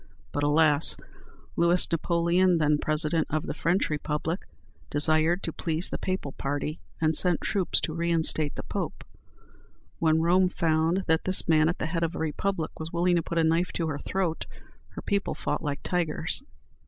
But 0.31 0.41
alas! 0.41 0.97
Louis 1.55 1.87
Napoleon, 1.91 2.57
then 2.57 2.79
President 2.79 3.27
of 3.29 3.45
the 3.45 3.53
French 3.53 3.87
Republic, 3.87 4.47
desired 4.89 5.43
to 5.43 5.53
please 5.53 5.91
the 5.91 5.99
Papal 5.99 6.31
party, 6.31 6.79
and 6.99 7.15
sent 7.15 7.39
troops 7.41 7.79
to 7.81 7.93
reinstate 7.93 8.55
the 8.55 8.63
Pope! 8.63 9.03
When 9.99 10.19
Rome 10.19 10.49
found 10.49 11.03
that 11.05 11.25
this 11.25 11.47
man 11.47 11.69
at 11.69 11.77
the 11.77 11.85
head 11.85 12.01
of 12.01 12.15
a 12.15 12.17
republic 12.17 12.79
was 12.79 12.91
willing 12.91 13.15
to 13.17 13.21
put 13.21 13.37
a 13.37 13.43
knife 13.43 13.71
to 13.73 13.89
her 13.89 13.99
throat, 13.99 14.47
her 14.87 15.03
people 15.03 15.35
fought 15.35 15.61
like 15.63 15.83
tigers. 15.83 16.41